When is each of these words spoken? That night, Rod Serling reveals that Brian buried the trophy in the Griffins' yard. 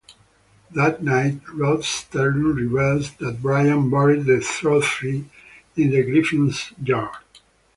That 0.71 1.03
night, 1.03 1.41
Rod 1.53 1.81
Serling 1.81 2.55
reveals 2.55 3.13
that 3.17 3.39
Brian 3.39 3.87
buried 3.91 4.25
the 4.25 4.39
trophy 4.41 5.25
in 5.75 5.91
the 5.91 6.01
Griffins' 6.01 6.73
yard. 6.83 7.17